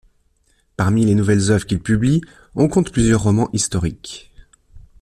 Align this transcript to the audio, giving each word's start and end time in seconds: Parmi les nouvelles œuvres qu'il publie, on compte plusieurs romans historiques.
Parmi 0.77 1.05
les 1.05 1.13
nouvelles 1.13 1.51
œuvres 1.51 1.67
qu'il 1.67 1.79
publie, 1.79 2.21
on 2.55 2.67
compte 2.67 2.91
plusieurs 2.91 3.21
romans 3.21 3.51
historiques. 3.53 4.31